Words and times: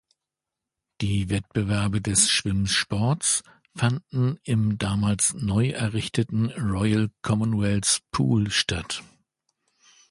Die 1.01 1.29
Wettbewerbe 1.29 2.01
des 2.01 2.31
Schwimmsports 2.31 3.43
fanden 3.75 4.39
im 4.41 4.79
damals 4.79 5.35
neu 5.35 5.69
errichteten 5.69 6.47
Royal 6.49 7.11
Commonwealth 7.21 7.99
Pool 8.09 8.49
statt. 8.49 9.03